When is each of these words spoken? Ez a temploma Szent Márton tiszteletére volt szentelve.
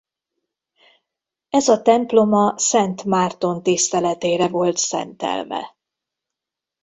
Ez 1.49 1.67
a 1.67 1.81
temploma 1.81 2.57
Szent 2.57 3.03
Márton 3.05 3.63
tiszteletére 3.63 4.47
volt 4.47 4.77
szentelve. 4.77 5.77